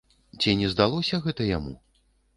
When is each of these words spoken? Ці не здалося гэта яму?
Ці 0.39 0.55
не 0.61 0.71
здалося 0.71 1.21
гэта 1.27 1.51
яму? 1.57 1.75